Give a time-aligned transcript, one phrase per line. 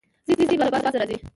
[0.27, 1.17] ځې ځې، بازو له به راځې